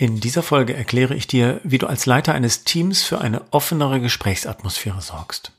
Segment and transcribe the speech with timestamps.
[0.00, 4.00] In dieser Folge erkläre ich dir, wie du als Leiter eines Teams für eine offenere
[4.00, 5.50] Gesprächsatmosphäre sorgst.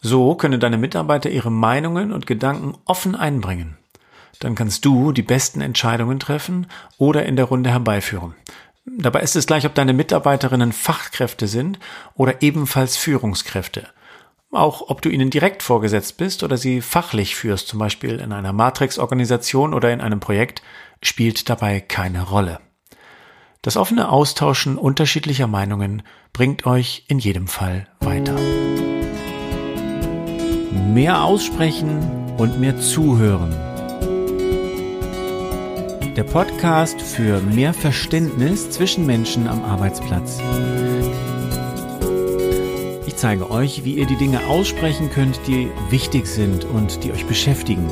[0.00, 3.76] So können deine Mitarbeiter ihre Meinungen und Gedanken offen einbringen.
[4.38, 8.34] Dann kannst du die besten Entscheidungen treffen oder in der Runde herbeiführen.
[8.86, 11.78] Dabei ist es gleich, ob deine Mitarbeiterinnen Fachkräfte sind
[12.14, 13.88] oder ebenfalls Führungskräfte.
[14.52, 18.54] Auch ob du ihnen direkt vorgesetzt bist oder sie fachlich führst, zum Beispiel in einer
[18.54, 20.62] Matrix-Organisation oder in einem Projekt,
[21.02, 22.58] spielt dabei keine Rolle.
[23.62, 28.34] Das offene Austauschen unterschiedlicher Meinungen bringt euch in jedem Fall weiter.
[30.94, 31.98] Mehr aussprechen
[32.38, 33.50] und mehr zuhören.
[36.16, 40.40] Der Podcast für mehr Verständnis zwischen Menschen am Arbeitsplatz.
[43.06, 47.26] Ich zeige euch, wie ihr die Dinge aussprechen könnt, die wichtig sind und die euch
[47.26, 47.90] beschäftigen.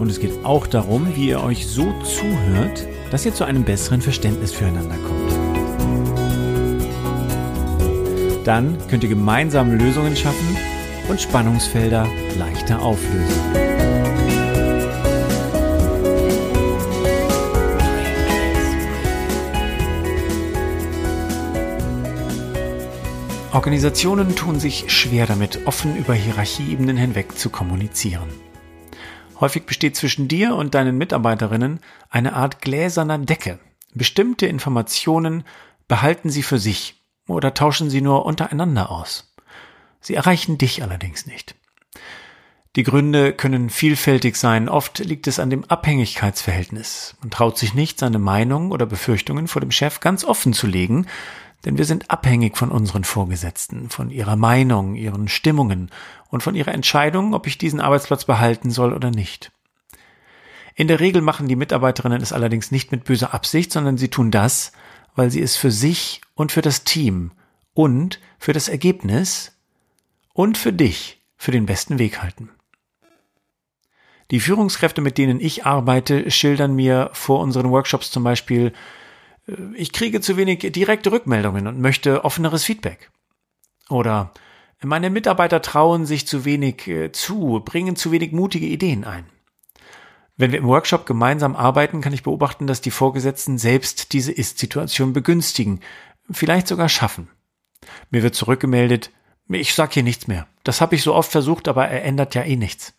[0.00, 4.00] Und es geht auch darum, wie ihr euch so zuhört, dass ihr zu einem besseren
[4.00, 5.32] Verständnis füreinander kommt.
[8.46, 10.56] Dann könnt ihr gemeinsam Lösungen schaffen
[11.08, 12.06] und Spannungsfelder
[12.38, 13.68] leichter auflösen.
[23.52, 28.47] Organisationen tun sich schwer damit, offen über Hierarchieebenen hinweg zu kommunizieren.
[29.40, 33.58] Häufig besteht zwischen dir und deinen Mitarbeiterinnen eine Art gläserner Decke.
[33.94, 35.44] Bestimmte Informationen
[35.86, 39.34] behalten sie für sich oder tauschen sie nur untereinander aus.
[40.00, 41.54] Sie erreichen dich allerdings nicht.
[42.76, 44.68] Die Gründe können vielfältig sein.
[44.68, 47.16] Oft liegt es an dem Abhängigkeitsverhältnis.
[47.20, 51.06] Man traut sich nicht, seine Meinung oder Befürchtungen vor dem Chef ganz offen zu legen,
[51.64, 55.90] denn wir sind abhängig von unseren Vorgesetzten, von ihrer Meinung, ihren Stimmungen
[56.30, 59.50] und von ihrer Entscheidung, ob ich diesen Arbeitsplatz behalten soll oder nicht.
[60.74, 64.30] In der Regel machen die Mitarbeiterinnen es allerdings nicht mit böser Absicht, sondern sie tun
[64.30, 64.72] das,
[65.16, 67.32] weil sie es für sich und für das Team
[67.74, 69.56] und für das Ergebnis
[70.32, 72.50] und für dich für den besten Weg halten.
[74.30, 78.72] Die Führungskräfte, mit denen ich arbeite, schildern mir vor unseren Workshops zum Beispiel,
[79.74, 83.10] ich kriege zu wenig direkte Rückmeldungen und möchte offeneres Feedback.
[83.88, 84.32] Oder
[84.82, 89.26] meine Mitarbeiter trauen sich zu wenig äh, zu, bringen zu wenig mutige Ideen ein.
[90.36, 95.12] Wenn wir im Workshop gemeinsam arbeiten, kann ich beobachten, dass die Vorgesetzten selbst diese Ist-Situation
[95.12, 95.80] begünstigen,
[96.30, 97.28] vielleicht sogar schaffen.
[98.10, 99.10] Mir wird zurückgemeldet,
[99.48, 100.46] ich sag hier nichts mehr.
[100.62, 102.94] Das habe ich so oft versucht, aber er ändert ja eh nichts.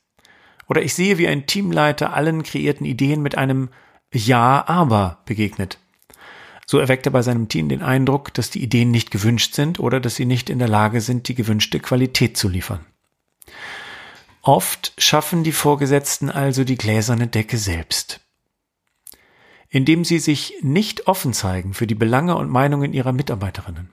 [0.67, 3.69] Oder ich sehe, wie ein Teamleiter allen kreierten Ideen mit einem
[4.11, 5.77] Ja, aber begegnet.
[6.69, 10.00] So erweckt er bei seinem Team den Eindruck, dass die Ideen nicht gewünscht sind oder
[10.00, 12.85] dass sie nicht in der Lage sind, die gewünschte Qualität zu liefern.
[14.44, 18.19] Oft schaffen die Vorgesetzten also die gläserne Decke selbst.
[19.69, 23.90] Indem sie sich nicht offen zeigen für die Belange und Meinungen ihrer Mitarbeiterinnen.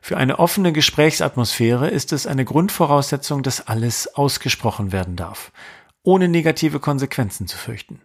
[0.00, 5.52] Für eine offene Gesprächsatmosphäre ist es eine Grundvoraussetzung, dass alles ausgesprochen werden darf,
[6.02, 8.00] ohne negative Konsequenzen zu fürchten.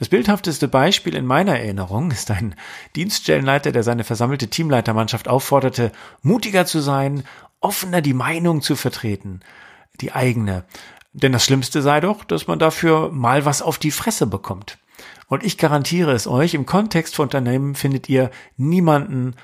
[0.00, 2.54] Das bildhafteste Beispiel in meiner Erinnerung ist ein
[2.96, 7.22] Dienststellenleiter, der seine versammelte Teamleitermannschaft aufforderte, mutiger zu sein,
[7.60, 9.40] offener die Meinung zu vertreten,
[10.00, 10.64] die eigene.
[11.12, 14.78] Denn das Schlimmste sei doch, dass man dafür mal was auf die Fresse bekommt.
[15.26, 19.34] Und ich garantiere es euch, im Kontext von Unternehmen findet ihr niemanden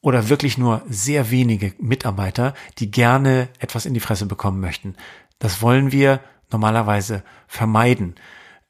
[0.00, 4.96] oder wirklich nur sehr wenige Mitarbeiter, die gerne etwas in die Fresse bekommen möchten.
[5.38, 8.14] Das wollen wir normalerweise vermeiden.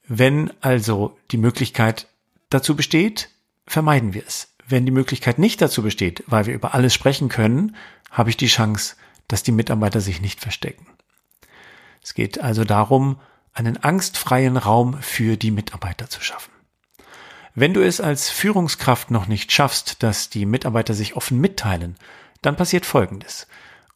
[0.09, 2.09] Wenn also die Möglichkeit
[2.51, 3.31] dazu besteht,
[3.67, 4.55] vermeiden wir es.
[4.69, 7.77] Wenn die Möglichkeit nicht dazu besteht, weil wir über alles sprechen können,
[8.11, 8.97] habe ich die Chance,
[9.29, 10.87] dass die Mitarbeiter sich nicht verstecken.
[12.03, 13.21] Es geht also darum,
[13.53, 16.53] einen angstfreien Raum für die Mitarbeiter zu schaffen.
[17.55, 21.97] Wenn du es als Führungskraft noch nicht schaffst, dass die Mitarbeiter sich offen mitteilen,
[22.43, 23.47] dann passiert Folgendes.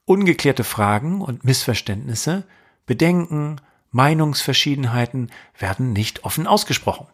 [0.06, 2.44] Ungeklärte Fragen und Missverständnisse,
[2.86, 7.06] Bedenken, Meinungsverschiedenheiten werden nicht offen ausgesprochen.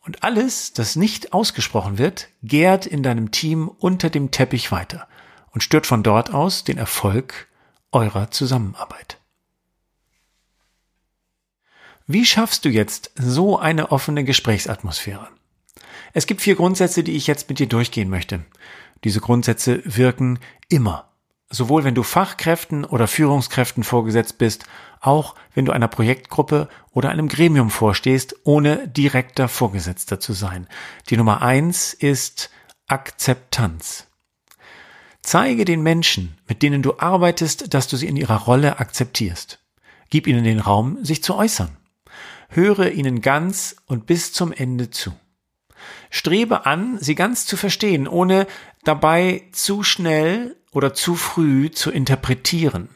[0.00, 5.08] Und alles, das nicht ausgesprochen wird, gärt in deinem Team unter dem Teppich weiter
[5.52, 7.48] und stört von dort aus den Erfolg
[7.90, 9.18] eurer Zusammenarbeit.
[12.06, 15.28] Wie schaffst du jetzt so eine offene Gesprächsatmosphäre?
[16.12, 18.44] Es gibt vier Grundsätze, die ich jetzt mit dir durchgehen möchte.
[19.04, 21.13] Diese Grundsätze wirken immer
[21.50, 24.64] sowohl wenn du Fachkräften oder Führungskräften vorgesetzt bist,
[25.00, 30.66] auch wenn du einer Projektgruppe oder einem Gremium vorstehst, ohne direkter Vorgesetzter zu sein.
[31.10, 32.50] Die Nummer eins ist
[32.86, 34.06] Akzeptanz.
[35.22, 39.58] Zeige den Menschen, mit denen du arbeitest, dass du sie in ihrer Rolle akzeptierst.
[40.10, 41.76] Gib ihnen den Raum, sich zu äußern.
[42.48, 45.12] Höre ihnen ganz und bis zum Ende zu.
[46.14, 48.46] Strebe an, sie ganz zu verstehen, ohne
[48.84, 52.88] dabei zu schnell oder zu früh zu interpretieren.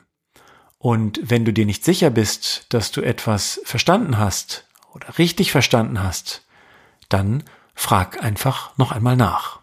[0.79, 6.00] Und wenn du dir nicht sicher bist, dass du etwas verstanden hast oder richtig verstanden
[6.00, 6.47] hast,
[7.09, 7.43] dann
[7.75, 9.59] frag einfach noch einmal nach.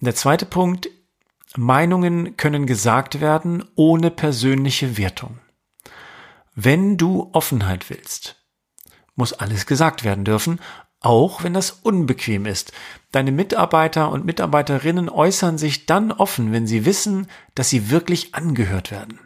[0.00, 0.88] Der zweite Punkt,
[1.56, 5.38] Meinungen können gesagt werden ohne persönliche Wertung.
[6.54, 8.36] Wenn du Offenheit willst,
[9.14, 10.58] muss alles gesagt werden dürfen,
[11.00, 12.72] auch wenn das unbequem ist.
[13.10, 18.90] Deine Mitarbeiter und Mitarbeiterinnen äußern sich dann offen, wenn sie wissen, dass sie wirklich angehört
[18.90, 19.18] werden.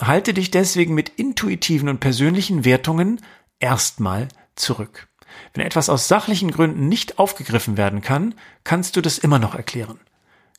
[0.00, 3.20] Halte dich deswegen mit intuitiven und persönlichen Wertungen
[3.60, 5.08] erstmal zurück.
[5.54, 10.00] Wenn etwas aus sachlichen Gründen nicht aufgegriffen werden kann, kannst du das immer noch erklären.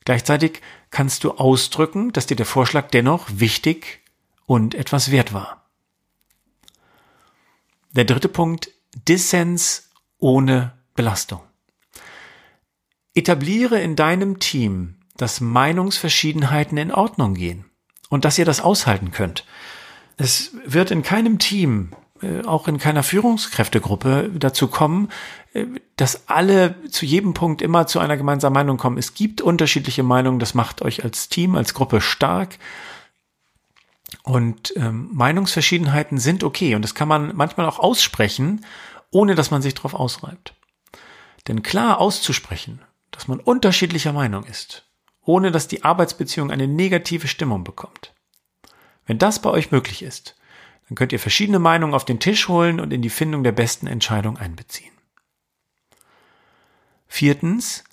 [0.06, 0.62] Gleichzeitig
[0.92, 4.02] kannst du ausdrücken, dass dir der Vorschlag dennoch wichtig
[4.46, 5.70] und etwas wert war.
[7.92, 11.42] Der dritte Punkt Dissens ohne Belastung.
[13.16, 17.66] Etabliere in deinem Team, dass Meinungsverschiedenheiten in Ordnung gehen
[18.10, 19.46] und dass ihr das aushalten könnt.
[20.18, 21.92] Es wird in keinem Team,
[22.22, 25.10] äh, auch in keiner Führungskräftegruppe dazu kommen,
[25.54, 28.98] äh, dass alle zu jedem Punkt immer zu einer gemeinsamen Meinung kommen.
[28.98, 32.58] Es gibt unterschiedliche Meinungen, das macht euch als Team, als Gruppe stark.
[34.22, 38.66] Und ähm, Meinungsverschiedenheiten sind okay und das kann man manchmal auch aussprechen,
[39.12, 40.54] ohne dass man sich darauf ausreibt.
[41.48, 42.82] Denn klar auszusprechen,
[43.12, 44.86] dass man unterschiedlicher Meinung ist,
[45.24, 48.14] ohne dass die Arbeitsbeziehung eine negative Stimmung bekommt.
[49.06, 50.36] Wenn das bei euch möglich ist,
[50.88, 53.88] dann könnt ihr verschiedene Meinungen auf den Tisch holen und in die Findung der besten
[53.88, 54.92] Entscheidung einbeziehen.
[57.08, 57.84] Viertens,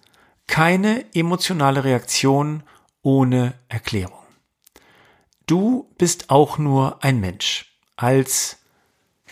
[0.46, 2.62] keine emotionale Reaktion
[3.02, 4.19] ohne Erklärung.
[5.50, 7.74] Du bist auch nur ein Mensch.
[7.96, 8.58] Als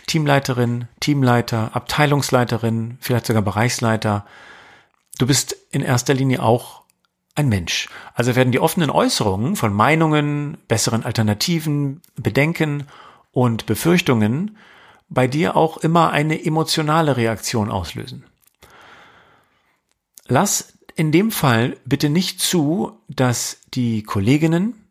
[0.08, 4.26] Teamleiterin, Teamleiter, Abteilungsleiterin, vielleicht sogar Bereichsleiter.
[5.18, 6.82] Du bist in erster Linie auch
[7.36, 7.88] ein Mensch.
[8.14, 12.88] Also werden die offenen Äußerungen von Meinungen, besseren Alternativen, Bedenken
[13.30, 14.56] und Befürchtungen
[15.08, 18.24] bei dir auch immer eine emotionale Reaktion auslösen.
[20.26, 24.87] Lass in dem Fall bitte nicht zu, dass die Kolleginnen,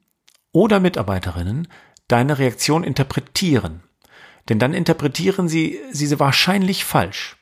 [0.57, 1.67] oder Mitarbeiterinnen
[2.07, 3.83] deine Reaktion interpretieren.
[4.49, 7.37] Denn dann interpretieren sie sie wahrscheinlich falsch.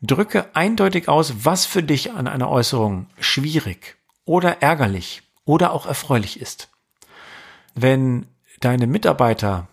[0.00, 6.40] Drücke eindeutig aus, was für dich an einer Äußerung schwierig oder ärgerlich oder auch erfreulich
[6.40, 6.70] ist.
[7.74, 8.26] Wenn
[8.60, 9.68] deine Mitarbeiter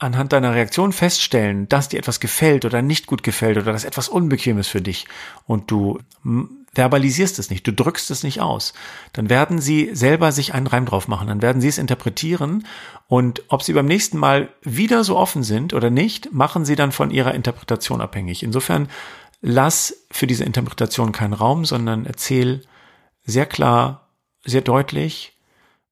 [0.00, 4.08] anhand deiner Reaktion feststellen, dass dir etwas gefällt oder nicht gut gefällt oder dass etwas
[4.08, 5.06] unbequem ist für dich
[5.46, 6.00] und du
[6.72, 8.74] verbalisierst es nicht, du drückst es nicht aus,
[9.12, 12.66] dann werden sie selber sich einen Reim drauf machen, dann werden sie es interpretieren
[13.06, 16.92] und ob sie beim nächsten Mal wieder so offen sind oder nicht, machen sie dann
[16.92, 18.42] von ihrer Interpretation abhängig.
[18.42, 18.88] Insofern
[19.40, 22.62] lass für diese Interpretation keinen Raum, sondern erzähl
[23.24, 24.08] sehr klar,
[24.44, 25.36] sehr deutlich,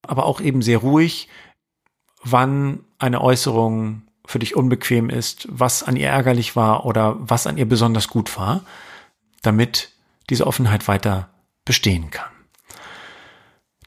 [0.03, 1.29] aber auch eben sehr ruhig,
[2.23, 7.57] wann eine Äußerung für dich unbequem ist, was an ihr ärgerlich war oder was an
[7.57, 8.63] ihr besonders gut war,
[9.43, 9.91] damit
[10.31, 11.31] diese Offenheit weiter
[11.65, 12.31] bestehen kann.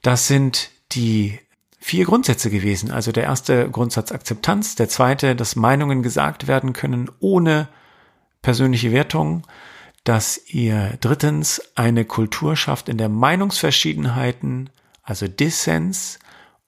[0.02, 1.40] Das sind die
[1.80, 2.92] vier Grundsätze gewesen.
[2.92, 7.68] Also der erste Grundsatz Akzeptanz, der zweite, dass Meinungen gesagt werden können ohne
[8.42, 9.46] persönliche Wertung,
[10.04, 14.70] dass ihr drittens eine Kultur schafft, in der Meinungsverschiedenheiten,
[15.04, 16.20] also Dissens,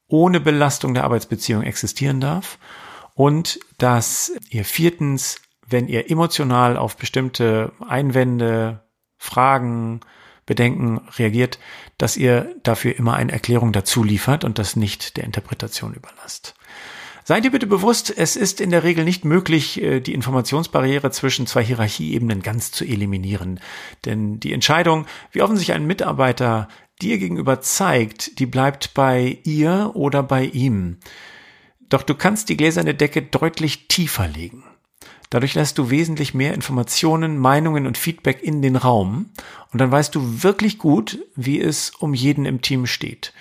[0.07, 2.57] ohne Belastung der Arbeitsbeziehung existieren darf
[3.15, 8.83] und dass ihr viertens, wenn ihr emotional auf bestimmte Einwände,
[9.21, 9.99] Fragen,
[10.47, 11.59] Bedenken reagiert,
[11.99, 16.55] dass ihr dafür immer eine Erklärung dazu liefert und das nicht der Interpretation überlasst.
[17.23, 21.45] Seid ihr bitte bewusst, es ist in der Regel nicht möglich, äh, die Informationsbarriere zwischen
[21.45, 23.59] zwei Hierarchieebenen ganz zu eliminieren.
[24.05, 26.67] Denn die Entscheidung, wie offen sich ein Mitarbeiter
[26.99, 30.97] dir gegenüber zeigt, die bleibt bei ihr oder bei ihm.
[31.89, 34.63] Doch du kannst die gläserne Decke deutlich tiefer legen.
[35.31, 39.29] Dadurch lässt du wesentlich mehr Informationen, Meinungen und Feedback in den Raum
[39.71, 43.33] und dann weißt du wirklich gut, wie es um jeden im Team steht.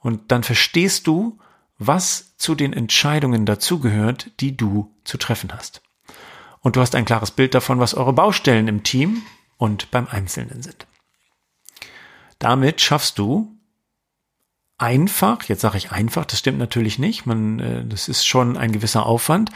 [0.00, 1.38] Und dann verstehst du,
[1.78, 5.82] was zu den Entscheidungen dazugehört, die du zu treffen hast.
[6.60, 9.20] Und du hast ein klares Bild davon, was eure Baustellen im Team
[9.58, 10.86] und beim Einzelnen sind.
[12.38, 13.54] Damit schaffst du
[14.78, 18.72] einfach, jetzt sage ich einfach, das stimmt natürlich nicht, man, äh, das ist schon ein
[18.72, 19.50] gewisser Aufwand,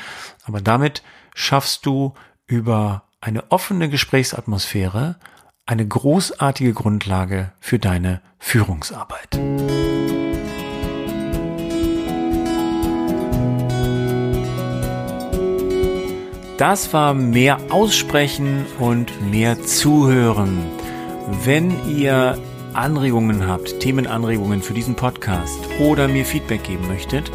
[0.44, 1.02] aber damit
[1.34, 2.14] schaffst du
[2.46, 5.16] über eine offene Gesprächsatmosphäre
[5.68, 9.38] eine großartige Grundlage für deine Führungsarbeit.
[16.56, 20.58] Das war mehr Aussprechen und mehr Zuhören.
[21.44, 22.38] Wenn ihr
[22.72, 27.30] Anregungen habt, Themenanregungen für diesen Podcast oder mir Feedback geben möchtet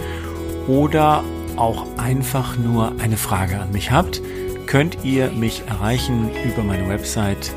[0.67, 1.23] oder
[1.57, 4.21] auch einfach nur eine Frage an mich habt,
[4.65, 7.53] könnt ihr mich erreichen über meine Website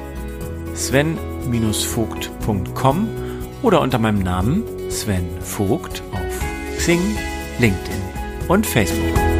[0.75, 3.09] sven-vogt.com
[3.62, 6.21] oder unter meinem Namen Sven Vogt auf
[6.76, 7.00] Xing,
[7.59, 8.03] LinkedIn
[8.49, 9.36] und Facebook.